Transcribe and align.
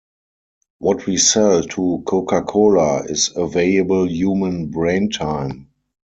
What 0.79 1.05
we 1.05 1.17
sell 1.17 1.61
to 1.61 2.01
Coca-Cola 2.07 3.03
is 3.03 3.29
available 3.35 4.09
human 4.09 4.71
brain 4.71 5.11
time. 5.11 5.67